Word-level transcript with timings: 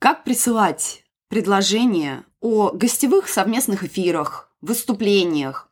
Как 0.00 0.24
присылать 0.24 1.04
предложения 1.28 2.24
о 2.40 2.70
гостевых 2.70 3.28
совместных 3.28 3.84
эфирах, 3.84 4.48
выступлениях, 4.62 5.68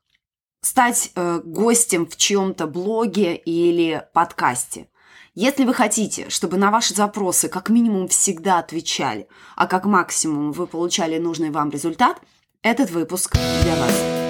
стать 0.61 1.13
э, 1.15 1.41
гостем 1.43 2.05
в 2.05 2.15
чьем-то 2.15 2.67
блоге 2.67 3.37
или 3.37 4.07
подкасте. 4.13 4.91
Если 5.35 5.65
вы 5.65 5.73
хотите, 5.73 6.29
чтобы 6.29 6.59
на 6.59 6.71
ваши 6.71 6.93
запросы 6.93 7.49
как 7.49 7.71
минимум 7.71 8.09
всегда 8.09 8.59
отвечали, 8.59 9.29
а 9.57 9.67
как 9.67 9.87
максимум 9.87 10.53
вы 10.53 10.67
получали 10.67 11.17
нужный 11.17 11.49
вам 11.49 11.71
результат, 11.71 12.21
этот 12.61 12.91
выпуск 12.91 13.35
для 13.63 13.77
вас. 13.77 14.28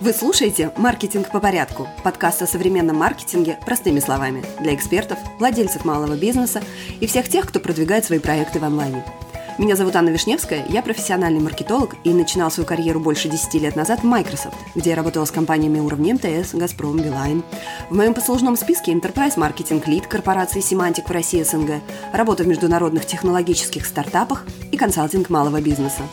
Вы 0.00 0.12
слушаете 0.12 0.70
«Маркетинг 0.76 1.28
по 1.32 1.40
порядку»– 1.40 1.88
подкаст 2.04 2.40
о 2.42 2.46
современном 2.46 2.98
маркетинге 2.98 3.58
простыми 3.66 3.98
словами 3.98 4.44
для 4.60 4.72
экспертов, 4.72 5.18
владельцев 5.40 5.84
малого 5.84 6.14
бизнеса 6.16 6.62
и 7.00 7.08
всех 7.08 7.28
тех, 7.28 7.48
кто 7.48 7.58
продвигает 7.58 8.04
свои 8.04 8.20
проекты 8.20 8.60
в 8.60 8.64
онлайне. 8.64 9.04
Меня 9.58 9.74
зовут 9.74 9.96
Анна 9.96 10.10
Вишневская, 10.10 10.64
я 10.68 10.82
профессиональный 10.82 11.40
маркетолог 11.40 11.96
и 12.04 12.10
начинал 12.10 12.48
свою 12.52 12.64
карьеру 12.64 13.00
больше 13.00 13.28
10 13.28 13.54
лет 13.54 13.74
назад 13.74 14.04
в 14.04 14.04
Microsoft, 14.04 14.56
где 14.76 14.90
я 14.90 14.96
работала 14.96 15.24
с 15.24 15.32
компаниями 15.32 15.80
уровня 15.80 16.14
МТС, 16.14 16.54
Газпром, 16.54 16.98
Билайн. 16.98 17.42
В 17.90 17.96
моем 17.96 18.14
послужном 18.14 18.54
списке 18.54 18.92
Enterprise 18.92 19.34
Marketing 19.34 19.84
Lead 19.84 20.06
корпорации 20.06 20.60
Semantic 20.60 21.08
в 21.08 21.10
России 21.10 21.42
СНГ, 21.42 21.82
работа 22.12 22.44
в 22.44 22.46
международных 22.46 23.04
технологических 23.04 23.84
стартапах 23.84 24.46
и 24.70 24.76
консалтинг 24.76 25.28
малого 25.28 25.60
бизнеса– 25.60 26.02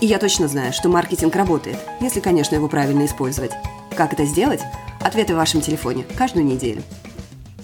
и 0.00 0.06
я 0.06 0.18
точно 0.18 0.48
знаю, 0.48 0.72
что 0.72 0.88
маркетинг 0.88 1.34
работает, 1.34 1.78
если, 2.00 2.20
конечно, 2.20 2.54
его 2.54 2.68
правильно 2.68 3.04
использовать. 3.04 3.52
Как 3.96 4.12
это 4.12 4.24
сделать? 4.24 4.60
Ответы 5.00 5.34
в 5.34 5.36
вашем 5.36 5.60
телефоне 5.60 6.04
каждую 6.16 6.44
неделю. 6.44 6.82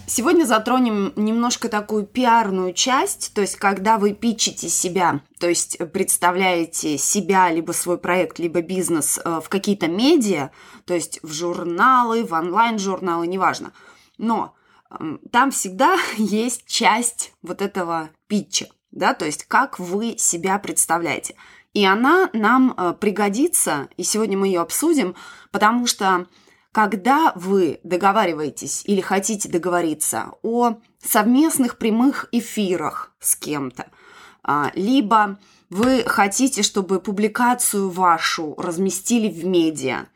Сегодня 0.07 0.45
затронем 0.45 1.13
немножко 1.17 1.69
такую 1.69 2.05
пиарную 2.05 2.75
часть, 2.75 3.33
то 3.35 3.41
есть 3.41 3.57
когда 3.57 3.97
вы 3.97 4.13
пичите 4.13 4.69
себя, 4.69 5.21
то 5.41 5.49
есть 5.49 5.79
представляете 5.93 6.99
себя, 6.99 7.51
либо 7.51 7.73
свой 7.73 7.97
проект, 7.97 8.39
либо 8.39 8.61
бизнес 8.61 9.19
э, 9.25 9.41
в 9.43 9.49
какие-то 9.49 9.89
медиа, 9.89 10.51
то 10.85 10.93
есть 10.93 11.21
в 11.23 11.33
журналы, 11.33 12.23
в 12.23 12.35
онлайн-журналы, 12.35 13.27
неважно. 13.27 13.73
Но 14.19 14.55
эм, 14.91 15.21
там 15.33 15.51
всегда 15.51 15.97
есть 16.19 16.67
часть 16.67 17.33
вот 17.43 17.63
этого 17.63 18.11
питча, 18.27 18.67
да, 18.95 19.13
то 19.13 19.27
есть 19.27 19.45
как 19.45 19.79
вы 19.79 20.17
себя 20.17 20.59
представляете. 20.59 21.35
И 21.75 21.85
она 21.85 22.31
нам 22.33 22.73
э, 22.77 22.95
пригодится, 22.99 23.89
и 23.97 24.05
сегодня 24.05 24.39
мы 24.39 24.47
ее 24.47 24.61
обсудим, 24.61 25.17
потому 25.51 25.87
что 25.87 26.27
когда 26.71 27.33
вы 27.35 27.81
договариваетесь 27.83 28.83
или 28.85 29.01
хотите 29.01 29.49
договориться 29.49 30.31
о 30.43 30.77
совместных 31.03 31.79
прямых 31.79 32.29
эфирах 32.33 33.13
с 33.19 33.37
кем-то, 33.37 33.87
а, 34.43 34.71
либо 34.75 35.39
вы 35.71 36.05
хотите, 36.07 36.63
чтобы 36.63 37.01
публикацию 37.01 37.91
вашу 37.91 38.55
разместили 38.57 39.29
в 39.29 39.45
медиа, 39.45 40.07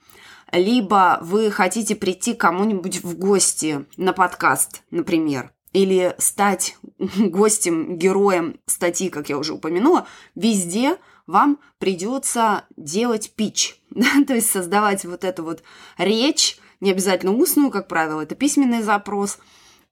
либо 0.52 1.18
вы 1.22 1.50
хотите 1.50 1.96
прийти 1.96 2.34
кому-нибудь 2.34 3.02
в 3.02 3.18
гости 3.18 3.84
на 3.96 4.12
подкаст, 4.12 4.82
например, 4.90 5.52
или 5.72 6.14
стать 6.18 6.76
гостем, 6.98 7.96
героем 7.96 8.58
статьи, 8.66 9.08
как 9.08 9.28
я 9.28 9.38
уже 9.38 9.54
упомянула, 9.54 10.06
везде 10.34 10.96
вам 11.26 11.58
придется 11.78 12.64
делать 12.76 13.32
пич, 13.36 13.80
да? 13.90 14.24
то 14.26 14.34
есть 14.34 14.50
создавать 14.50 15.04
вот 15.04 15.24
эту 15.24 15.44
вот 15.44 15.62
речь, 15.96 16.58
не 16.80 16.90
обязательно 16.90 17.32
устную, 17.32 17.70
как 17.70 17.88
правило, 17.88 18.20
это 18.20 18.34
письменный 18.34 18.82
запрос, 18.82 19.38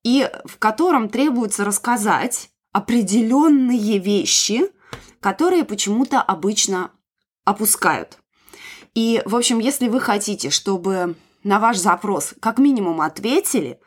и 0.03 0.31
в 0.45 0.59
котором 0.59 1.09
требуется 1.09 1.65
рассказать 1.65 2.51
определенные 2.73 3.99
вещи, 3.99 4.71
которые 5.21 5.65
почему-то 5.65 6.23
обычно 6.23 6.91
опускают. 7.45 8.19
И, 8.95 9.23
в 9.25 9.35
общем, 9.35 9.59
если 9.59 9.89
вы 9.89 10.01
хотите, 10.01 10.51
чтобы 10.51 11.17
на 11.43 11.59
ваш 11.59 11.77
запрос 11.77 12.35
как 12.41 12.59
минимум 12.59 13.01
ответили, 13.01 13.79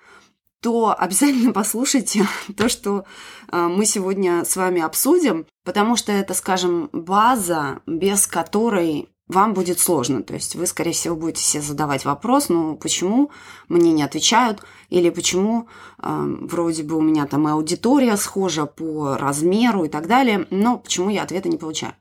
то 0.61 0.95
обязательно 0.97 1.53
послушайте 1.53 2.27
то, 2.55 2.69
что 2.69 3.05
э, 3.51 3.67
мы 3.67 3.85
сегодня 3.85 4.43
с 4.45 4.55
вами 4.55 4.81
обсудим, 4.81 5.45
потому 5.63 5.95
что 5.95 6.11
это, 6.11 6.33
скажем, 6.33 6.89
база, 6.91 7.81
без 7.85 8.27
которой 8.27 9.09
вам 9.27 9.53
будет 9.53 9.79
сложно. 9.79 10.23
То 10.23 10.33
есть 10.33 10.55
вы, 10.55 10.65
скорее 10.65 10.91
всего, 10.91 11.15
будете 11.15 11.43
себе 11.43 11.61
задавать 11.61 12.03
вопрос, 12.03 12.49
ну 12.49 12.75
почему 12.75 13.29
мне 13.67 13.91
не 13.91 14.01
отвечают, 14.01 14.63
или 14.89 15.09
почему 15.09 15.67
э, 15.99 16.35
вроде 16.41 16.83
бы 16.83 16.95
у 16.95 17.01
меня 17.01 17.25
там 17.27 17.47
и 17.47 17.51
аудитория 17.51 18.17
схожа 18.17 18.65
по 18.65 19.17
размеру 19.17 19.85
и 19.85 19.89
так 19.89 20.07
далее, 20.07 20.47
но 20.49 20.77
почему 20.77 21.09
я 21.09 21.23
ответа 21.23 21.47
не 21.47 21.57
получаю. 21.57 21.93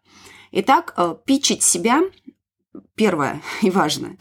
Итак, 0.52 0.94
э, 0.96 1.14
питчить 1.24 1.62
себя, 1.62 2.00
первое 2.94 3.42
и 3.62 3.70
важное, 3.70 4.16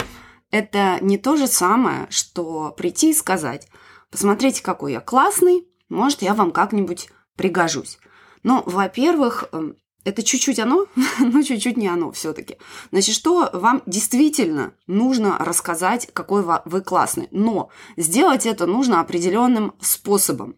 это 0.52 0.98
не 1.02 1.18
то 1.18 1.38
же 1.38 1.48
самое, 1.48 2.08
что 2.10 2.74
прийти 2.78 3.12
и 3.12 3.16
сказать– 3.16 3.68
Посмотрите, 4.12 4.64
какой 4.64 4.94
я 4.94 5.02
классный, 5.02 5.68
может, 5.90 6.22
я 6.22 6.34
вам 6.34 6.52
как-нибудь 6.52 7.10
пригожусь. 7.36 8.00
Ну, 8.44 8.64
во-первых, 8.66 9.46
эм, 9.52 9.76
это 10.06 10.24
чуть-чуть 10.24 10.60
оно, 10.60 10.86
но 11.20 11.44
чуть-чуть 11.44 11.78
не 11.78 11.88
оно 11.88 12.12
все-таки. 12.12 12.58
Значит, 12.92 13.16
что 13.16 13.50
вам 13.54 13.84
действительно 13.86 14.74
нужно 14.88 15.38
рассказать, 15.40 16.10
какой 16.14 16.44
вы 16.66 16.82
классный. 16.82 17.28
Но 17.32 17.70
сделать 17.98 18.46
это 18.46 18.66
нужно 18.66 19.02
определенным 19.02 19.74
способом. 19.82 20.56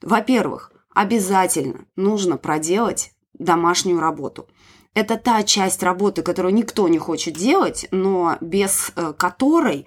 Во-первых, 0.00 0.72
обязательно 0.94 1.86
нужно 1.96 2.36
проделать 2.36 3.12
домашнюю 3.34 3.98
работу. 3.98 4.48
Это 4.94 5.16
та 5.16 5.42
часть 5.42 5.82
работы, 5.82 6.22
которую 6.22 6.54
никто 6.54 6.86
не 6.86 6.98
хочет 6.98 7.34
делать, 7.34 7.88
но 7.90 8.36
без 8.40 8.92
э, 8.94 9.14
которой 9.16 9.86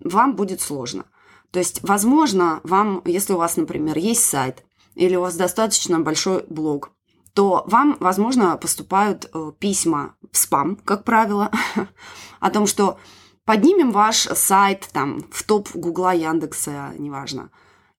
вам 0.00 0.34
будет 0.34 0.60
сложно– 0.60 1.04
то 1.50 1.58
есть, 1.58 1.82
возможно, 1.82 2.60
вам, 2.64 3.02
если 3.04 3.32
у 3.32 3.38
вас, 3.38 3.56
например, 3.56 3.96
есть 3.98 4.24
сайт 4.24 4.64
или 4.94 5.16
у 5.16 5.22
вас 5.22 5.36
достаточно 5.36 6.00
большой 6.00 6.44
блог, 6.48 6.90
то 7.32 7.64
вам, 7.66 7.96
возможно, 8.00 8.56
поступают 8.56 9.30
э, 9.32 9.52
письма 9.58 10.16
в 10.32 10.36
спам, 10.36 10.76
как 10.84 11.04
правило, 11.04 11.50
о 12.40 12.50
том, 12.50 12.66
что 12.66 12.98
поднимем 13.44 13.92
ваш 13.92 14.22
сайт 14.22 14.88
там 14.92 15.24
в 15.30 15.42
топ 15.44 15.70
Гугла, 15.72 16.12
Яндекса, 16.12 16.92
неважно. 16.98 17.50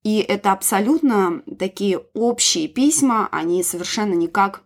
И 0.04 0.20
это 0.20 0.52
абсолютно 0.52 1.42
такие 1.58 2.00
общие 2.14 2.68
письма, 2.68 3.28
они 3.32 3.64
совершенно 3.64 4.14
никак 4.14 4.64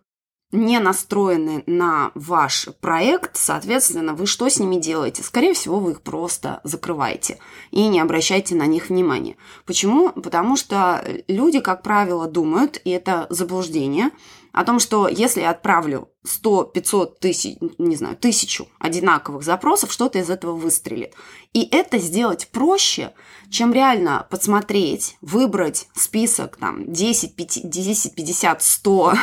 не 0.54 0.78
настроены 0.78 1.64
на 1.66 2.12
ваш 2.14 2.68
проект, 2.80 3.36
соответственно, 3.36 4.14
вы 4.14 4.26
что 4.26 4.48
с 4.48 4.58
ними 4.58 4.76
делаете? 4.76 5.22
Скорее 5.22 5.52
всего, 5.52 5.80
вы 5.80 5.92
их 5.92 6.00
просто 6.00 6.60
закрываете 6.64 7.38
и 7.70 7.86
не 7.88 8.00
обращайте 8.00 8.54
на 8.54 8.66
них 8.66 8.88
внимания. 8.88 9.36
Почему? 9.66 10.10
Потому 10.10 10.56
что 10.56 11.04
люди, 11.28 11.60
как 11.60 11.82
правило, 11.82 12.26
думают, 12.26 12.80
и 12.84 12.90
это 12.90 13.26
заблуждение, 13.30 14.10
о 14.54 14.64
том, 14.64 14.78
что 14.78 15.08
если 15.08 15.40
я 15.40 15.50
отправлю 15.50 16.08
100, 16.22 16.64
500 16.64 17.18
тысяч, 17.18 17.56
не 17.76 17.96
знаю, 17.96 18.16
тысячу 18.16 18.68
одинаковых 18.78 19.42
запросов, 19.42 19.92
что-то 19.92 20.20
из 20.20 20.30
этого 20.30 20.52
выстрелит. 20.52 21.12
И 21.52 21.68
это 21.72 21.98
сделать 21.98 22.48
проще, 22.52 23.12
чем 23.50 23.72
реально 23.72 24.26
подсмотреть, 24.30 25.18
выбрать 25.20 25.88
список 25.94 26.56
там 26.56 26.92
10, 26.92 27.34
50, 27.34 27.68
10 27.68 28.14
50, 28.14 28.62
100 28.62 29.14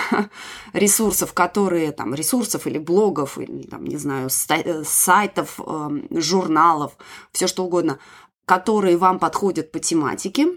ресурсов, 0.74 1.34
которые 1.34 1.94
там, 1.94 2.14
ресурсов 2.14 2.68
или 2.68 2.78
блогов, 2.78 3.38
или 3.38 3.64
там, 3.64 3.86
не 3.86 3.98
знаю, 3.98 4.30
э, 4.50 4.84
сайтов, 4.84 5.62
эм, 5.66 6.08
журналов, 6.12 6.98
все 7.32 7.48
что 7.48 7.64
угодно, 7.64 8.00
которые 8.44 8.98
вам 8.98 9.18
подходят 9.18 9.72
по 9.72 9.80
тематике, 9.80 10.50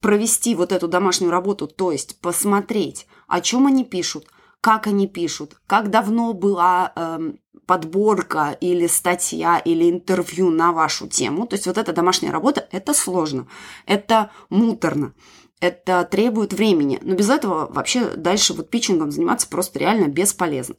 провести 0.00 0.54
вот 0.54 0.72
эту 0.72 0.88
домашнюю 0.88 1.30
работу, 1.30 1.66
то 1.66 1.92
есть 1.92 2.20
посмотреть, 2.20 3.06
о 3.28 3.40
чем 3.40 3.66
они 3.66 3.84
пишут, 3.84 4.26
как 4.60 4.86
они 4.86 5.06
пишут, 5.06 5.56
как 5.66 5.90
давно 5.90 6.32
была 6.32 6.92
э, 6.96 7.32
подборка 7.66 8.56
или 8.60 8.86
статья 8.86 9.58
или 9.58 9.90
интервью 9.90 10.50
на 10.50 10.72
вашу 10.72 11.06
тему. 11.06 11.46
То 11.46 11.54
есть 11.54 11.66
вот 11.66 11.78
эта 11.78 11.92
домашняя 11.92 12.32
работа– 12.32 12.66
это 12.72 12.94
сложно, 12.94 13.46
это 13.86 14.30
муторно, 14.50 15.14
это 15.60 16.04
требует 16.04 16.52
времени. 16.52 16.98
Но 17.02 17.14
без 17.14 17.30
этого 17.30 17.70
вообще 17.72 18.10
дальше 18.16 18.54
вот 18.54 18.70
питчингом 18.70 19.10
заниматься 19.10 19.48
просто 19.48 19.78
реально 19.78 20.08
бесполезно. 20.08 20.76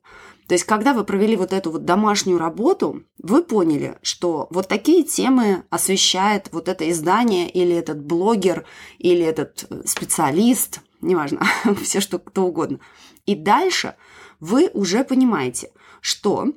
То 0.47 0.53
есть, 0.53 0.65
когда 0.65 0.93
вы 0.93 1.03
провели 1.03 1.35
вот 1.35 1.53
эту 1.53 1.71
вот 1.71 1.85
домашнюю 1.85 2.37
работу, 2.37 3.01
вы 3.17 3.43
поняли, 3.43 3.97
что 4.03 4.47
вот 4.51 4.67
такие 4.67 5.03
темы 5.03 5.63
освещает 5.71 6.49
вот 6.51 6.67
это 6.69 6.87
издание 6.89 7.49
или 7.49 7.75
этот 7.75 8.03
блогер, 8.03 8.63
или 8.99 9.23
этот 9.23 9.65
э, 9.69 9.81
специалист, 9.85 10.81
неважно, 11.05 11.45
все 11.81 12.01
что 12.01 12.19
кто 12.19 12.43
угодно. 12.43 12.79
И 13.25 13.35
дальше 13.35 13.95
вы 14.39 14.69
уже 14.73 15.03
понимаете, 15.03 15.71
что 16.01 16.47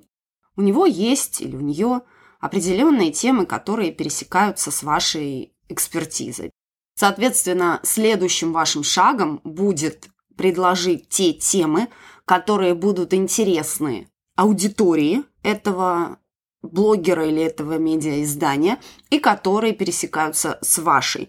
у 0.56 0.62
него 0.62 0.86
есть 0.86 1.40
или 1.40 1.56
у 1.56 1.60
нее 1.60 2.02
определенные 2.40 3.12
темы, 3.12 3.46
которые 3.46 3.92
пересекаются 3.92 4.70
с 4.70 4.82
вашей 4.82 5.52
экспертизой. 5.68 6.50
Соответственно, 6.94 7.80
следующим 7.84 8.52
вашим 8.52 8.82
шагом 8.82 9.40
будет 9.44 10.08
предложить 10.36 11.08
те 11.08 11.32
темы, 11.32 11.88
которые 12.24 12.74
будут 12.74 13.14
интересны 13.14 14.08
аудитории 14.36 15.24
этого 15.42 16.18
блогера 16.62 17.26
или 17.26 17.42
этого 17.42 17.78
медиаиздания 17.78 18.78
и 19.10 19.18
которые 19.18 19.72
пересекаются 19.72 20.58
с 20.62 20.78
вашей. 20.78 21.28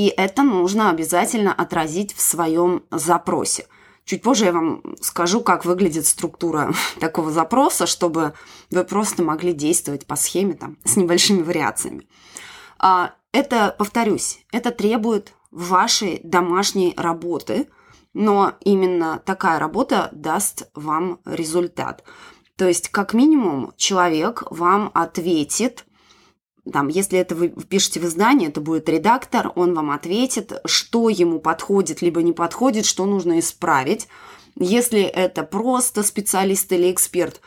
И 0.00 0.14
это 0.16 0.42
нужно 0.42 0.88
обязательно 0.88 1.52
отразить 1.52 2.14
в 2.14 2.22
своем 2.22 2.84
запросе. 2.90 3.66
Чуть 4.06 4.22
позже 4.22 4.46
я 4.46 4.52
вам 4.52 4.82
скажу, 5.02 5.42
как 5.42 5.66
выглядит 5.66 6.06
структура 6.06 6.72
такого 7.00 7.30
запроса, 7.30 7.84
чтобы 7.84 8.32
вы 8.70 8.84
просто 8.84 9.22
могли 9.22 9.52
действовать 9.52 10.06
по 10.06 10.16
схеме 10.16 10.54
там, 10.54 10.78
с 10.86 10.96
небольшими 10.96 11.42
вариациями. 11.42 12.08
А, 12.78 13.12
это, 13.32 13.74
повторюсь, 13.78 14.42
это 14.52 14.70
требует 14.70 15.34
вашей 15.50 16.22
домашней 16.24 16.94
работы, 16.96 17.68
но 18.14 18.54
именно 18.62 19.20
такая 19.26 19.58
работа 19.58 20.08
даст 20.12 20.70
вам 20.74 21.20
результат. 21.26 22.04
То 22.56 22.66
есть, 22.66 22.88
как 22.88 23.12
минимум, 23.12 23.74
человек 23.76 24.44
вам 24.50 24.90
ответит, 24.94 25.84
там, 26.70 26.88
если 26.88 27.18
это 27.18 27.34
вы 27.34 27.48
пишете 27.48 28.00
в 28.00 28.04
издании, 28.04 28.48
это 28.48 28.60
будет 28.60 28.88
редактор, 28.88 29.52
он 29.54 29.74
вам 29.74 29.90
ответит, 29.90 30.60
что 30.64 31.08
ему 31.08 31.40
подходит, 31.40 32.02
либо 32.02 32.22
не 32.22 32.32
подходит, 32.32 32.84
что 32.86 33.06
нужно 33.06 33.38
исправить. 33.38 34.08
Если 34.56 35.00
это 35.00 35.42
просто 35.42 36.02
специалист 36.02 36.70
или 36.72 36.92
эксперт, 36.92 37.40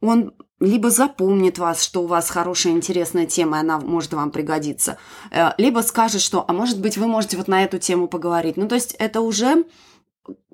он 0.00 0.32
либо 0.60 0.90
запомнит 0.90 1.58
вас, 1.58 1.82
что 1.82 2.02
у 2.02 2.06
вас 2.06 2.30
хорошая, 2.30 2.72
интересная 2.72 3.26
тема, 3.26 3.58
и 3.58 3.60
она 3.60 3.78
может 3.78 4.12
вам 4.12 4.30
пригодиться, 4.30 4.98
э, 5.30 5.50
либо 5.56 5.80
скажет, 5.80 6.20
что, 6.20 6.44
а 6.46 6.52
может 6.52 6.80
быть, 6.80 6.96
вы 6.96 7.06
можете 7.06 7.36
вот 7.36 7.48
на 7.48 7.62
эту 7.62 7.78
тему 7.78 8.08
поговорить. 8.08 8.56
Ну, 8.56 8.66
то 8.66 8.74
есть 8.74 8.94
это 8.98 9.20
уже 9.20 9.64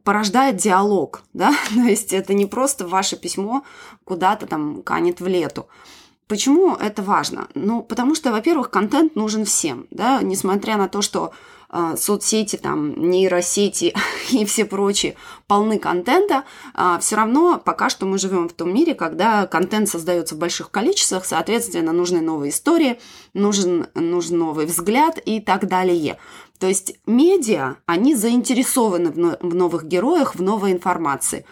порождает 0.02 0.56
диалог, 0.56 1.24
да, 1.32 1.54
то 1.74 1.80
есть 1.80 2.12
это 2.12 2.34
не 2.34 2.46
просто 2.46 2.86
ваше 2.86 3.16
письмо 3.16 3.64
куда-то 4.04 4.46
там 4.46 4.82
канет 4.82 5.20
в 5.20 5.26
лету. 5.26 5.66
Почему 6.26 6.74
это 6.74 7.02
важно? 7.02 7.48
Ну, 7.54 7.82
потому 7.82 8.14
что, 8.14 8.32
во-первых, 8.32 8.70
контент 8.70 9.14
нужен 9.14 9.44
всем, 9.44 9.86
да, 9.90 10.22
несмотря 10.22 10.78
на 10.78 10.88
то, 10.88 11.02
что 11.02 11.32
э, 11.70 11.96
соцсети, 11.98 12.56
там, 12.56 13.10
нейросети 13.10 13.94
и 14.30 14.46
все 14.46 14.64
прочие 14.64 15.16
полны 15.46 15.78
контента, 15.78 16.44
а, 16.72 16.98
все 16.98 17.16
равно 17.16 17.60
пока 17.62 17.90
что 17.90 18.06
мы 18.06 18.16
живем 18.16 18.48
в 18.48 18.54
том 18.54 18.72
мире, 18.72 18.94
когда 18.94 19.46
контент 19.46 19.90
создается 19.90 20.34
в 20.34 20.38
больших 20.38 20.70
количествах, 20.70 21.26
соответственно, 21.26 21.92
нужны 21.92 22.22
новые 22.22 22.50
истории, 22.50 22.98
нужен, 23.34 23.88
нужен 23.94 24.38
новый 24.38 24.64
взгляд 24.64 25.18
и 25.22 25.40
так 25.40 25.68
далее. 25.68 26.16
То 26.58 26.68
есть 26.68 26.94
медиа, 27.04 27.76
они 27.84 28.14
заинтересованы 28.14 29.10
в 29.10 29.54
новых 29.54 29.84
героях, 29.84 30.36
в 30.36 30.40
новой 30.40 30.72
информации. 30.72 31.44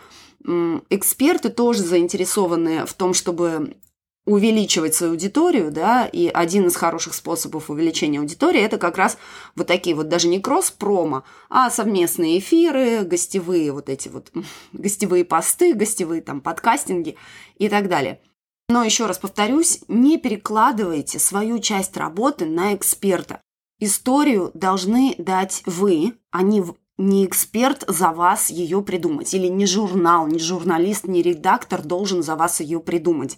Эксперты 0.89 1.51
тоже 1.51 1.83
заинтересованы 1.83 2.87
в 2.87 2.95
том, 2.95 3.13
чтобы 3.13 3.77
увеличивать 4.25 4.95
свою 4.95 5.15
аудиторию, 5.15 5.71
да, 5.73 6.07
и 6.07 6.29
один 6.29 6.69
из 6.69 6.77
хороших 6.77 7.15
способов 7.15 7.71
увеличения 7.71 8.21
аудитории 8.21 8.61
это 8.61 8.79
как 8.79 8.97
раз 8.97 9.19
вот 9.57 9.67
такие 9.67 9.97
вот 9.97 10.09
даже 10.09 10.29
не 10.29 10.41
кросс-промо, 10.41 11.25
а 11.51 11.71
совместные 11.71 12.39
эфиры, 12.39 13.03
гостевые 13.03 13.73
вот 13.73 13.89
эти 13.89 14.09
вот 14.09 14.31
гостевые 14.73 15.25
посты, 15.25 15.75
гостевые 15.75 16.23
там 16.23 16.41
подкастинги 16.41 17.17
и 17.59 17.69
так 17.69 17.89
далее. 17.89 18.21
Но 18.69 18.85
еще 18.85 19.07
раз 19.07 19.19
повторюсь, 19.19 19.81
не 19.89 20.19
перекладывайте 20.19 21.19
свою 21.19 21.59
часть 21.59 21.97
работы 21.97 22.47
на 22.47 22.75
эксперта. 22.75 23.41
Историю 23.81 24.53
должны 24.55 25.17
дать 25.19 25.63
вы, 25.67 26.15
а 26.31 26.43
не, 26.43 26.65
не 26.97 27.27
эксперт 27.27 27.85
за 27.89 28.13
вас 28.13 28.49
ее 28.49 28.81
придумать. 28.81 29.35
Или 29.35 29.49
не 29.49 29.67
журнал, 29.67 30.29
не 30.29 30.39
журналист, 30.39 31.09
не 31.09 31.21
редактор 31.21 31.83
должен 31.83 32.23
за 32.23 32.37
вас 32.37 32.61
ее 32.61 32.79
придумать. 32.79 33.37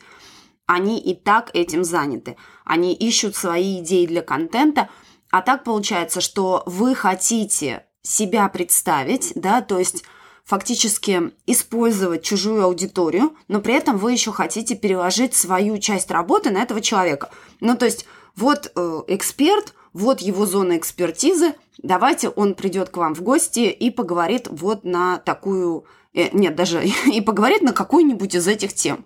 Они 0.66 0.98
и 0.98 1.14
так 1.14 1.50
этим 1.54 1.84
заняты. 1.84 2.36
Они 2.64 2.94
ищут 2.94 3.36
свои 3.36 3.80
идеи 3.80 4.06
для 4.06 4.22
контента, 4.22 4.88
а 5.30 5.42
так 5.42 5.64
получается, 5.64 6.20
что 6.20 6.62
вы 6.66 6.94
хотите 6.94 7.86
себя 8.02 8.48
представить, 8.48 9.32
да, 9.34 9.60
то 9.60 9.78
есть 9.78 10.04
фактически 10.44 11.32
использовать 11.46 12.22
чужую 12.22 12.64
аудиторию, 12.64 13.34
но 13.48 13.60
при 13.60 13.74
этом 13.74 13.96
вы 13.96 14.12
еще 14.12 14.30
хотите 14.30 14.74
переложить 14.76 15.34
свою 15.34 15.78
часть 15.78 16.10
работы 16.10 16.50
на 16.50 16.58
этого 16.58 16.80
человека. 16.80 17.30
Ну, 17.60 17.76
то 17.76 17.86
есть 17.86 18.06
вот 18.36 18.70
э, 18.74 19.02
эксперт, 19.08 19.74
вот 19.92 20.20
его 20.20 20.44
зона 20.44 20.76
экспертизы, 20.76 21.54
давайте 21.82 22.28
он 22.28 22.54
придет 22.54 22.90
к 22.90 22.96
вам 22.96 23.14
в 23.14 23.22
гости 23.22 23.60
и 23.60 23.90
поговорит 23.90 24.48
вот 24.50 24.84
на 24.84 25.18
такую, 25.18 25.84
э, 26.12 26.28
нет, 26.32 26.54
даже 26.54 26.84
и 27.12 27.20
поговорит 27.20 27.62
на 27.62 27.72
какую-нибудь 27.72 28.34
из 28.34 28.46
этих 28.46 28.74
тем. 28.74 29.04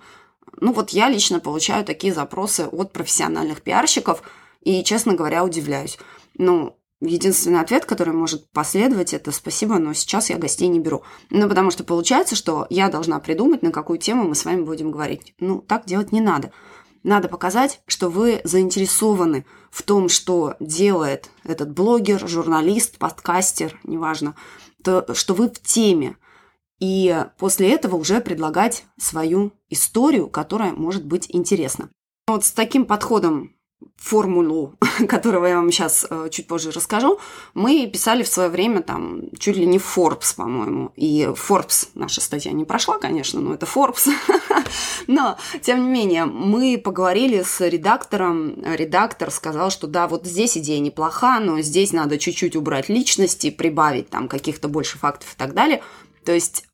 Ну 0.60 0.72
вот 0.72 0.90
я 0.90 1.08
лично 1.08 1.40
получаю 1.40 1.84
такие 1.84 2.12
запросы 2.12 2.66
от 2.70 2.92
профессиональных 2.92 3.62
пиарщиков 3.62 4.22
и, 4.62 4.82
честно 4.82 5.14
говоря, 5.14 5.44
удивляюсь. 5.44 5.98
Ну, 6.34 6.76
единственный 7.00 7.60
ответ, 7.60 7.84
который 7.84 8.12
может 8.12 8.50
последовать, 8.50 9.14
это 9.14 9.30
спасибо, 9.30 9.78
но 9.78 9.92
сейчас 9.92 10.30
я 10.30 10.38
гостей 10.38 10.68
не 10.68 10.80
беру. 10.80 11.02
Ну, 11.30 11.48
потому 11.48 11.70
что 11.70 11.84
получается, 11.84 12.34
что 12.34 12.66
я 12.70 12.88
должна 12.88 13.20
придумать, 13.20 13.62
на 13.62 13.70
какую 13.70 13.98
тему 13.98 14.24
мы 14.24 14.34
с 14.34 14.44
вами 14.44 14.62
будем 14.62 14.90
говорить. 14.90 15.34
Ну, 15.38 15.60
так 15.60 15.86
делать 15.86 16.12
не 16.12 16.20
надо. 16.20 16.50
Надо 17.04 17.28
показать, 17.28 17.80
что 17.86 18.08
вы 18.08 18.40
заинтересованы 18.42 19.46
в 19.70 19.82
том, 19.84 20.08
что 20.08 20.56
делает 20.58 21.30
этот 21.44 21.70
блогер, 21.70 22.28
журналист, 22.28 22.98
подкастер, 22.98 23.78
неважно, 23.84 24.34
то, 24.82 25.14
что 25.14 25.34
вы 25.34 25.48
в 25.48 25.60
теме– 25.62 26.16
и 26.80 27.24
после 27.38 27.72
этого 27.72 27.96
уже 27.96 28.20
предлагать 28.20 28.84
свою 28.98 29.52
историю, 29.68 30.28
которая 30.28 30.72
может 30.72 31.04
быть 31.04 31.26
интересна. 31.30 31.90
Вот 32.26 32.44
с 32.44 32.52
таким 32.52 32.84
подходом 32.84 33.54
формулу, 33.96 34.74
которого 35.08 35.46
я 35.46 35.56
вам 35.56 35.70
сейчас 35.70 36.06
э, 36.08 36.28
чуть 36.30 36.46
позже 36.46 36.70
расскажу, 36.70 37.18
мы 37.54 37.88
писали 37.92 38.22
в 38.22 38.28
свое 38.28 38.48
время 38.48 38.82
там 38.82 39.22
чуть 39.38 39.56
ли 39.56 39.66
не 39.66 39.78
Forbes, 39.78 40.34
по-моему. 40.36 40.92
И 40.96 41.28
Forbes, 41.32 41.88
наша 41.94 42.20
статья 42.20 42.52
не 42.52 42.64
прошла, 42.64 42.98
конечно, 42.98 43.40
но 43.40 43.54
это 43.54 43.66
Forbes. 43.66 44.08
но, 45.06 45.36
тем 45.62 45.84
не 45.84 45.90
менее, 45.90 46.24
мы 46.26 46.78
поговорили 46.78 47.42
с 47.42 47.60
редактором. 47.66 48.62
Редактор 48.64 49.30
сказал, 49.30 49.70
что 49.70 49.86
да, 49.86 50.06
вот 50.06 50.26
здесь 50.26 50.56
идея 50.58 50.80
неплоха, 50.80 51.40
но 51.40 51.60
здесь 51.60 51.92
надо 51.92 52.18
чуть-чуть 52.18 52.56
убрать 52.56 52.88
личности, 52.88 53.50
прибавить 53.50 54.10
там 54.10 54.28
каких-то 54.28 54.68
больше 54.68 54.98
фактов 54.98 55.34
и 55.34 55.36
так 55.36 55.54
далее. 55.54 55.82
То 56.24 56.32
есть 56.32 56.67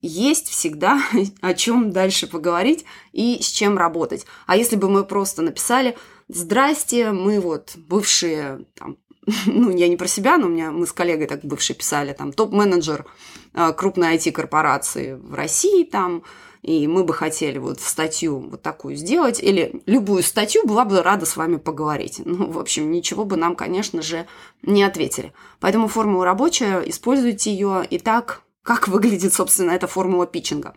есть 0.00 0.48
всегда 0.48 1.00
о 1.40 1.54
чем 1.54 1.92
дальше 1.92 2.26
поговорить 2.26 2.84
и 3.12 3.38
с 3.40 3.46
чем 3.46 3.78
работать. 3.78 4.26
А 4.46 4.56
если 4.56 4.76
бы 4.76 4.88
мы 4.88 5.04
просто 5.04 5.42
написали 5.42 5.96
«Здрасте, 6.28 7.12
мы 7.12 7.40
вот 7.40 7.72
бывшие 7.76 8.66
там, 8.74 8.96
ну, 9.46 9.70
я 9.70 9.88
не 9.88 9.96
про 9.96 10.06
себя, 10.06 10.38
но 10.38 10.46
у 10.46 10.50
меня 10.50 10.70
мы 10.70 10.86
с 10.86 10.92
коллегой 10.92 11.26
так 11.26 11.44
бывшие 11.44 11.76
писали, 11.76 12.12
там, 12.12 12.32
топ-менеджер 12.32 13.06
э, 13.54 13.72
крупной 13.72 14.16
IT-корпорации 14.16 15.14
в 15.14 15.34
России, 15.34 15.84
там, 15.84 16.22
и 16.62 16.86
мы 16.86 17.04
бы 17.04 17.14
хотели 17.14 17.58
вот 17.58 17.80
статью 17.80 18.40
вот 18.50 18.62
такую 18.62 18.96
сделать, 18.96 19.40
или 19.42 19.82
любую 19.86 20.22
статью, 20.22 20.66
была 20.66 20.84
бы 20.84 21.02
рада 21.02 21.24
с 21.26 21.36
вами 21.36 21.56
поговорить. 21.56 22.20
Ну, 22.24 22.50
в 22.50 22.58
общем, 22.58 22.90
ничего 22.90 23.24
бы 23.24 23.36
нам, 23.36 23.54
конечно 23.54 24.02
же, 24.02 24.26
не 24.62 24.82
ответили. 24.82 25.32
Поэтому 25.60 25.88
формула 25.88 26.24
рабочая, 26.24 26.80
используйте 26.80 27.52
ее, 27.52 27.86
и 27.88 27.98
так 27.98 28.42
как 28.68 28.86
выглядит, 28.86 29.32
собственно, 29.32 29.70
эта 29.70 29.86
формула 29.86 30.26
питчинга. 30.26 30.74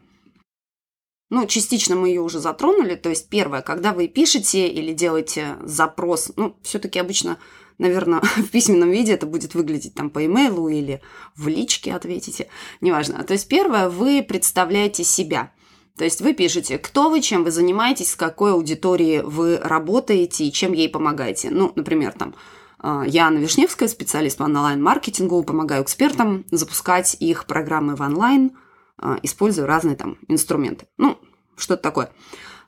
Ну, 1.29 1.45
частично 1.45 1.97
мы 1.97 2.07
ее 2.07 2.21
уже 2.21 2.39
затронули. 2.39 2.95
То 2.95 3.09
есть, 3.09 3.27
первое, 3.27 3.61
когда 3.61 3.91
вы 3.91 4.07
пишете 4.07 4.69
или 4.69 4.93
делаете 4.93 5.57
запрос, 5.61 6.31
ну, 6.37 6.55
все-таки 6.63 6.99
обычно, 6.99 7.37
наверное, 7.79 8.21
в 8.37 8.47
письменном 8.47 8.91
виде 8.91 9.11
это 9.11 9.25
будет 9.25 9.55
выглядеть 9.55 9.93
там 9.93 10.09
по 10.09 10.25
имейлу 10.25 10.69
или 10.69 11.01
в 11.35 11.49
личке 11.49 11.93
ответите, 11.93 12.47
неважно. 12.79 13.25
То 13.25 13.33
есть, 13.33 13.49
первое, 13.49 13.89
вы 13.89 14.23
представляете 14.23 15.03
себя. 15.03 15.51
То 15.97 16.05
есть 16.05 16.21
вы 16.21 16.33
пишете, 16.33 16.77
кто 16.77 17.09
вы, 17.09 17.19
чем 17.19 17.43
вы 17.43 17.51
занимаетесь, 17.51 18.11
с 18.11 18.15
какой 18.15 18.53
аудиторией 18.53 19.21
вы 19.21 19.57
работаете 19.57 20.45
и 20.45 20.51
чем 20.53 20.71
ей 20.71 20.87
помогаете. 20.87 21.49
Ну, 21.49 21.73
например, 21.75 22.13
там, 22.13 22.35
а, 22.81 23.03
я 23.05 23.27
Анна 23.27 23.37
Вишневская, 23.37 23.87
специалист 23.87 24.37
по 24.37 24.43
онлайн-маркетингу, 24.43 25.43
помогаю 25.43 25.83
экспертам 25.83 26.45
запускать 26.49 27.15
их 27.19 27.45
программы 27.45 27.95
в 27.95 28.01
онлайн, 28.01 28.51
а, 28.97 29.19
используя 29.21 29.67
разные 29.67 29.95
там 29.95 30.17
инструменты. 30.27 30.87
Ну, 30.97 31.17
что-то 31.55 31.83
такое. 31.83 32.11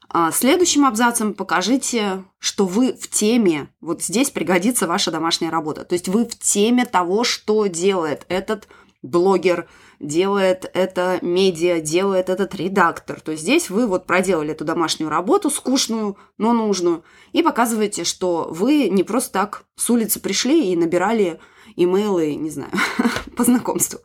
А, 0.09 0.31
следующим 0.31 0.85
абзацем 0.85 1.33
покажите, 1.33 2.23
что 2.37 2.67
вы 2.67 2.93
в 2.93 3.09
теме. 3.09 3.69
Вот 3.81 4.03
здесь 4.03 4.29
пригодится 4.29 4.85
ваша 4.85 5.09
домашняя 5.09 5.49
работа. 5.49 5.83
То 5.83 5.93
есть 5.93 6.07
вы 6.07 6.25
в 6.25 6.37
теме 6.37 6.85
того, 6.85 7.23
что 7.23 7.65
делает 7.65 8.25
этот 8.29 8.67
блогер, 9.03 9.67
делает 9.99 10.69
это 10.73 11.19
медиа, 11.21 11.79
делает 11.79 12.29
этот 12.29 12.55
редактор. 12.55 13.21
То 13.21 13.31
есть 13.31 13.43
здесь 13.43 13.69
вы 13.69 13.85
вот 13.85 14.07
проделали 14.07 14.51
эту 14.51 14.65
домашнюю 14.65 15.09
работу, 15.09 15.49
скучную, 15.49 16.17
но 16.37 16.53
нужную, 16.53 17.03
и 17.33 17.43
показываете, 17.43 18.03
что 18.03 18.47
вы 18.49 18.89
не 18.89 19.03
просто 19.03 19.33
так 19.33 19.65
с 19.75 19.89
улицы 19.89 20.19
пришли 20.19 20.71
и 20.71 20.75
набирали 20.75 21.39
имейлы, 21.75 22.35
не 22.35 22.49
знаю, 22.49 22.71
по 23.37 23.43
знакомству. 23.43 23.99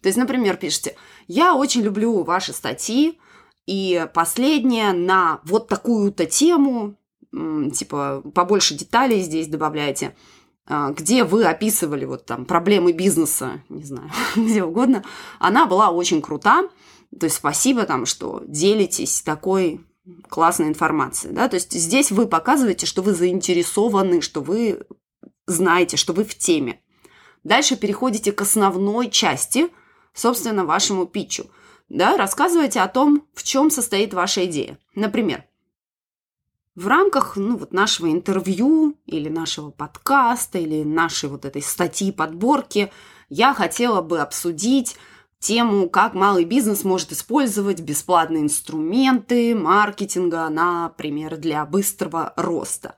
То 0.00 0.08
есть, 0.08 0.16
например, 0.16 0.56
пишите, 0.56 0.96
я 1.26 1.54
очень 1.54 1.82
люблю 1.82 2.22
ваши 2.22 2.52
статьи, 2.52 3.18
и 3.66 4.06
последняя 4.12 4.92
на 4.92 5.40
вот 5.44 5.68
такую-то 5.68 6.26
тему, 6.26 6.96
типа 7.32 8.22
побольше 8.34 8.74
деталей 8.74 9.20
здесь 9.20 9.48
добавляйте, 9.48 10.08
а, 10.08 10.43
где 10.66 11.24
вы 11.24 11.44
описывали 11.44 12.04
вот 12.04 12.24
там 12.24 12.44
проблемы 12.46 12.92
бизнеса, 12.92 13.62
не 13.68 13.84
знаю, 13.84 14.10
где 14.36 14.64
угодно, 14.64 15.04
она 15.38 15.66
была 15.66 15.90
очень 15.90 16.22
крута. 16.22 16.68
То 17.18 17.24
есть 17.24 17.36
спасибо 17.36 17.84
там, 17.84 18.06
что 18.06 18.42
делитесь 18.46 19.22
такой 19.22 19.80
классной 20.28 20.68
информацией. 20.68 21.32
Да? 21.32 21.48
То 21.48 21.54
есть 21.54 21.72
здесь 21.72 22.10
вы 22.10 22.26
показываете, 22.26 22.86
что 22.86 23.02
вы 23.02 23.14
заинтересованы, 23.14 24.20
что 24.20 24.40
вы 24.40 24.86
знаете, 25.46 25.96
что 25.96 26.12
вы 26.12 26.24
в 26.24 26.34
теме. 26.36 26.80
Дальше 27.42 27.76
переходите 27.76 28.32
к 28.32 28.40
основной 28.40 29.10
части, 29.10 29.68
собственно, 30.14 30.64
вашему 30.64 31.06
питчу. 31.06 31.46
Да? 31.88 32.16
Рассказывайте 32.16 32.80
о 32.80 32.88
том, 32.88 33.26
в 33.34 33.42
чем 33.42 33.70
состоит 33.70 34.14
ваша 34.14 34.46
идея. 34.46 34.78
Например, 34.94 35.44
в 36.74 36.86
рамках 36.88 37.36
ну, 37.36 37.56
вот 37.56 37.72
нашего 37.72 38.10
интервью 38.10 38.96
или 39.06 39.28
нашего 39.28 39.70
подкаста 39.70 40.58
или 40.58 40.82
нашей 40.82 41.28
вот 41.28 41.44
этой 41.44 41.62
статьи 41.62 42.10
подборки 42.10 42.92
я 43.28 43.54
хотела 43.54 44.02
бы 44.02 44.20
обсудить 44.20 44.96
тему, 45.38 45.88
как 45.88 46.14
малый 46.14 46.44
бизнес 46.44 46.84
может 46.84 47.12
использовать 47.12 47.80
бесплатные 47.80 48.42
инструменты 48.42 49.54
маркетинга, 49.54 50.48
например, 50.48 51.36
для 51.36 51.64
быстрого 51.66 52.32
роста. 52.36 52.96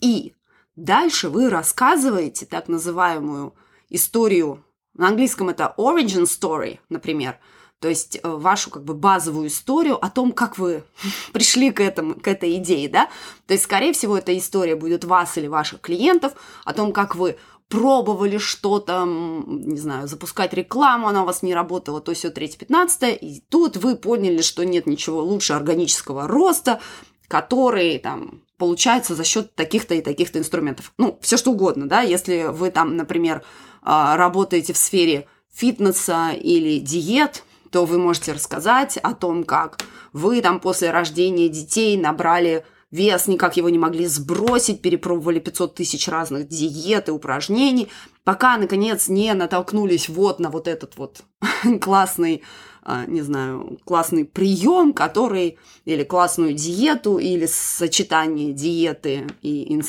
И 0.00 0.34
дальше 0.74 1.28
вы 1.28 1.50
рассказываете 1.50 2.46
так 2.46 2.68
называемую 2.68 3.54
историю, 3.88 4.64
на 4.94 5.08
английском 5.08 5.48
это 5.48 5.74
origin 5.78 6.24
story, 6.24 6.78
например, 6.88 7.38
то 7.82 7.88
есть 7.88 8.20
э, 8.22 8.28
вашу 8.28 8.70
как 8.70 8.84
бы 8.84 8.94
базовую 8.94 9.48
историю 9.48 10.02
о 10.02 10.08
том, 10.08 10.30
как 10.30 10.56
вы 10.56 10.84
пришли 11.32 11.72
к, 11.72 11.80
этому, 11.80 12.14
к 12.14 12.28
этой 12.28 12.56
идее, 12.56 12.88
да. 12.88 13.10
То 13.46 13.54
есть, 13.54 13.64
скорее 13.64 13.92
всего, 13.92 14.16
эта 14.16 14.36
история 14.38 14.76
будет 14.76 15.04
вас 15.04 15.36
или 15.36 15.48
ваших 15.48 15.80
клиентов, 15.80 16.32
о 16.64 16.72
том, 16.74 16.92
как 16.92 17.16
вы 17.16 17.36
пробовали 17.68 18.38
что-то, 18.38 19.04
не 19.04 19.78
знаю, 19.78 20.06
запускать 20.06 20.52
рекламу, 20.52 21.08
она 21.08 21.22
у 21.22 21.26
вас 21.26 21.42
не 21.42 21.54
работала, 21.54 22.00
то 22.00 22.14
все 22.14 22.28
3-15, 22.28 23.16
и 23.16 23.42
тут 23.48 23.76
вы 23.78 23.96
поняли, 23.96 24.42
что 24.42 24.64
нет 24.64 24.86
ничего 24.86 25.22
лучше 25.22 25.54
органического 25.54 26.28
роста, 26.28 26.80
который 27.26 27.98
там 27.98 28.42
получается 28.58 29.16
за 29.16 29.24
счет 29.24 29.56
таких-то 29.56 29.94
и 29.94 30.02
таких-то 30.02 30.38
инструментов. 30.38 30.92
Ну, 30.98 31.18
все 31.20 31.36
что 31.36 31.50
угодно, 31.50 31.88
да, 31.88 32.02
если 32.02 32.44
вы 32.44 32.70
там, 32.70 32.96
например, 32.96 33.42
а, 33.82 34.16
работаете 34.16 34.72
в 34.72 34.76
сфере 34.76 35.26
фитнеса 35.52 36.30
или 36.30 36.78
диет, 36.78 37.42
то 37.72 37.86
вы 37.86 37.98
можете 37.98 38.32
рассказать 38.32 38.98
о 38.98 39.14
том, 39.14 39.44
как 39.44 39.80
вы 40.12 40.42
там 40.42 40.60
после 40.60 40.90
рождения 40.90 41.48
детей 41.48 41.96
набрали 41.96 42.64
вес, 42.90 43.26
никак 43.26 43.56
его 43.56 43.70
не 43.70 43.78
могли 43.78 44.06
сбросить, 44.06 44.82
перепробовали 44.82 45.40
500 45.40 45.74
тысяч 45.74 46.06
разных 46.06 46.46
диет 46.48 47.08
и 47.08 47.12
упражнений, 47.12 47.88
пока, 48.24 48.58
наконец, 48.58 49.08
не 49.08 49.32
натолкнулись 49.32 50.10
вот 50.10 50.38
на 50.38 50.50
вот 50.50 50.68
этот 50.68 50.98
вот 50.98 51.22
классный, 51.80 52.42
а, 52.82 53.06
не 53.06 53.22
знаю, 53.22 53.78
классный 53.86 54.26
прием, 54.26 54.92
который, 54.92 55.58
или 55.86 56.04
классную 56.04 56.52
диету, 56.52 57.16
или 57.16 57.46
сочетание 57.46 58.52
диеты 58.52 59.26
и 59.40 59.80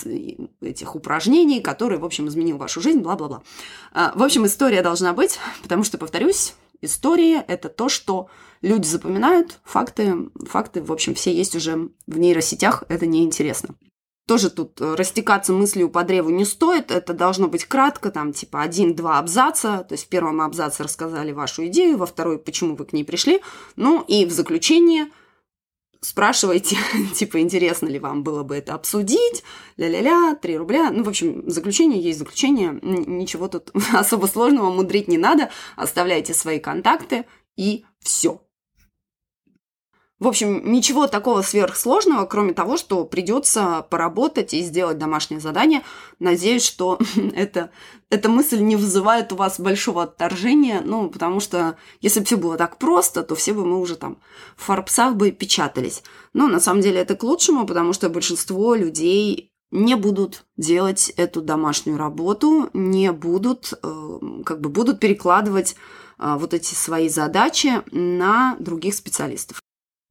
этих 0.62 0.96
упражнений, 0.96 1.60
который, 1.60 1.98
в 1.98 2.06
общем, 2.06 2.30
изменил 2.30 2.58
вашу 2.58 2.80
жизнь, 2.80 3.00
бла-бла-бла. 3.00 3.44
А, 3.92 4.14
в 4.16 4.24
общем, 4.24 4.46
история 4.46 4.82
должна 4.82 5.12
быть, 5.12 5.38
потому 5.62 5.84
что, 5.84 5.98
повторюсь, 5.98 6.54
история– 6.84 7.44
это 7.48 7.70
то, 7.70 7.90
что 7.90 8.30
люди 8.62 8.86
запоминают, 8.86 9.60
факты, 9.64 10.30
факты, 10.48 10.82
в 10.82 10.92
общем, 10.92 11.16
все 11.16 11.34
есть 11.34 11.56
уже 11.56 11.90
в 12.08 12.18
нейросетях, 12.18 12.84
это 12.90 13.06
неинтересно. 13.06 13.76
Тоже 14.26 14.50
тут 14.50 14.80
э, 14.80 14.96
растекаться 14.96 15.52
мыслью 15.52 15.90
по 15.90 16.04
древу 16.04 16.30
не 16.30 16.46
стоит, 16.46 16.92
это 16.92 17.14
должно 17.14 17.50
быть 17.50 17.66
кратко, 17.66 18.10
там 18.10 18.32
типа 18.32 18.62
один-два 18.62 19.20
абзаца, 19.20 19.84
то 19.88 19.94
есть 19.94 20.06
в 20.06 20.08
первом 20.08 20.40
абзаце 20.40 20.84
рассказали 20.84 21.34
вашу 21.34 21.66
идею, 21.68 21.98
во 21.98 22.06
второй, 22.06 22.40
почему 22.40 22.76
вы 22.76 22.86
к 22.86 22.94
ней 22.94 23.04
пришли, 23.04 23.42
ну 23.76 24.02
и 24.08 24.26
в 24.26 24.32
заключение 24.32 25.08
спрашивайте, 26.04 26.78
типа, 27.16 27.40
интересно 27.40 27.88
ли 27.88 28.00
вам 28.00 28.24
было 28.24 28.44
бы 28.44 28.56
это 28.56 28.74
обсудить, 28.76 29.44
ля-ля-ля, 29.78 30.36
3 30.36 30.58
рубля. 30.58 30.92
Ну, 30.92 31.04
в 31.04 31.10
общем, 31.10 31.50
заключение 31.50 32.02
есть 32.02 32.20
заключение, 32.20 32.78
ничего 32.82 33.48
тут 33.48 33.72
особо 33.94 34.28
сложного 34.28 34.72
мудрить 34.72 35.08
не 35.08 35.18
надо, 35.18 35.50
оставляйте 35.76 36.34
свои 36.34 36.60
контакты 36.60 37.26
и 37.56 37.86
все. 38.00 38.42
В 40.24 40.28
общем, 40.30 40.72
ничего 40.72 41.08
такого 41.08 41.42
сверхсложного, 41.42 42.26
кроме 42.26 42.54
того, 42.54 42.78
что 42.78 43.04
придется 43.04 43.86
поработать 43.90 44.54
и 44.54 44.62
сделать 44.62 44.98
домашнее 44.98 45.42
задание. 45.42 45.82
Надеюсь, 46.20 46.64
что 46.64 46.98
это, 47.36 47.72
эта 48.10 48.30
мысль 48.30 48.62
не 48.62 48.78
вызывает 48.78 49.34
у 49.34 49.36
вас 49.36 49.60
большого 49.60 50.04
отторжения, 50.04 50.82
ну, 50.82 51.10
потому 51.10 51.42
что 51.42 51.76
если 52.00 52.22
бы 52.22 52.26
все 52.26 52.38
было 52.38 52.56
так 52.56 52.78
просто, 52.78 53.24
то 53.24 53.36
все 53.36 53.52
бы 53.52 53.66
мы 53.66 53.82
уже 53.82 53.98
там 53.98 54.18
в 54.56 54.64
фарпсах 54.64 55.16
бы 55.16 55.32
печатались. 55.32 56.04
Но 56.32 56.48
на 56.48 56.62
самом 56.62 56.80
деле 56.80 57.02
это 57.02 57.16
к 57.18 57.24
лучшему, 57.24 57.68
потому 57.68 57.92
что 57.92 58.08
большинство 58.08 58.76
людей 58.76 59.52
не 59.72 59.96
будут 59.96 60.46
делать 60.56 61.10
эту 61.18 61.42
домашнюю 61.42 61.98
работу, 61.98 62.70
не 62.72 63.12
будут, 63.12 63.74
э, 63.74 64.20
как 64.46 64.62
бы 64.62 64.70
будут 64.70 65.02
перекладывать 65.02 65.76
э, 66.18 66.36
вот 66.40 66.54
эти 66.54 66.76
свои 66.76 67.10
задачи 67.10 67.82
на 67.92 68.56
других 68.58 68.96
специалистов. 68.96 69.60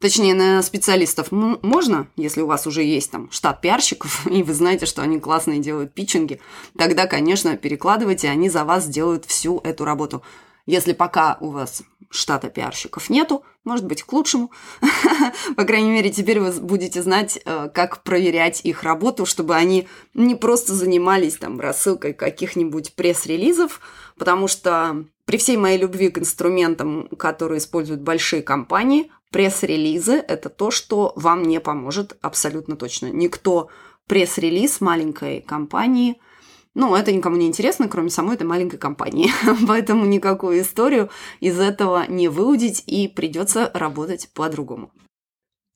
Точнее, 0.03 0.35
на 0.35 0.61
специалистов 0.63 1.29
можно, 1.31 2.09
если 2.17 2.41
у 2.41 2.49
вас 2.49 2.67
уже 2.67 2.83
есть 2.83 3.13
там 3.13 3.31
штат 3.31 3.61
пиарщиков, 3.61 4.27
и 4.31 4.43
вы 4.43 4.53
знаете, 4.53 4.85
что 4.85 5.01
они 5.01 5.21
классные 5.21 5.61
делают 5.61 5.95
питчинги, 5.95 6.41
тогда, 6.77 7.07
конечно, 7.07 7.57
перекладывайте, 7.57 8.29
они 8.29 8.51
за 8.51 8.65
вас 8.65 8.87
сделают 8.87 9.27
всю 9.27 9.61
эту 9.61 9.85
работу. 9.85 10.25
Если 10.67 10.93
пока 10.93 11.39
у 11.41 11.51
вас 11.51 11.85
штата 12.13 12.49
пиарщиков 12.49 13.11
нету, 13.11 13.43
может 13.65 13.87
быть, 13.87 14.03
к 14.03 14.13
лучшему. 14.13 14.53
По 15.57 15.65
крайней 15.65 15.91
мере, 15.91 16.11
теперь 16.11 16.41
вы 16.41 16.53
будете 16.61 17.03
знать, 17.03 17.41
э, 17.45 17.71
как 17.73 18.03
проверять 18.03 18.61
их 18.65 18.83
работу, 18.83 19.27
чтобы 19.27 19.57
они 19.57 19.89
не 20.15 20.35
просто 20.35 20.75
занимались 20.75 21.37
там 21.37 21.59
рассылкой 21.59 22.13
каких-нибудь 22.13 22.95
пресс-релизов, 22.95 23.81
потому 24.19 24.47
что 24.47 25.05
при 25.25 25.39
всей 25.39 25.57
моей 25.57 25.79
любви 25.79 26.11
к 26.11 26.19
инструментам, 26.19 27.09
которые 27.17 27.59
используют 27.59 28.03
большие 28.03 28.43
компании, 28.43 29.11
Пресс-релизы– 29.33 30.13
это 30.29 30.51
то, 30.51 30.71
что 30.71 31.15
вам 31.17 31.45
не 31.45 31.59
поможет 31.59 32.19
абсолютно 32.21 32.77
точно. 32.77 33.07
Никто 33.07 33.71
пресс-релиз 34.07 34.83
маленькой 34.83 35.41
компании– 35.41 36.21
ну, 36.75 36.95
это 36.95 37.13
никому 37.13 37.37
не 37.37 37.47
интересно, 37.47 37.89
кроме 37.89 38.09
самой 38.09 38.37
этой 38.37 38.47
маленькой 38.47 38.79
компании. 38.79 39.31
Поэтому 39.67 40.07
никакую 40.07 40.63
историю 40.63 41.11
из 41.41 41.61
этого 41.61 42.07
не 42.09 42.29
выудить 42.29 42.83
и 42.87 43.09
придется 43.09 43.71
работать 43.75 44.31
по-другому. 44.33 44.91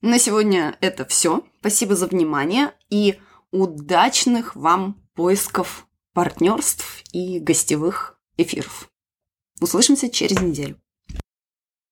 На 0.00 0.19
сегодня 0.19 0.76
это 0.81 1.05
все. 1.05 1.43
Спасибо 1.61 1.97
за 1.97 2.07
внимание 2.07 2.73
и 2.88 3.19
удачных 3.50 4.57
вам 4.57 5.03
поисков 5.15 5.87
партнерств 6.12 7.03
и 7.12 7.41
гостевых 7.41 8.19
эфиров. 8.38 8.88
Услышимся 9.61 10.09
через 10.09 10.41
неделю. 10.41 10.81